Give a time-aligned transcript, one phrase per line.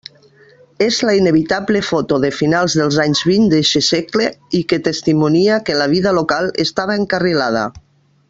[0.85, 4.31] És la inevitable foto de finals dels anys vint d'eixe segle
[4.61, 7.67] i que testimonia que la vida local estava encarrilada.